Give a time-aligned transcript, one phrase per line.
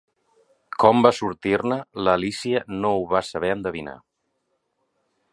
[0.83, 3.93] Com van sortir-ne, l'Alícia no ho va saber endevinar.